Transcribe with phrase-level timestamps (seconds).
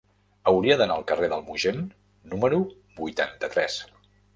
[0.51, 1.85] Hauria d'anar al carrer del Mogent
[2.35, 2.63] número
[3.01, 3.83] vuitanta-tres.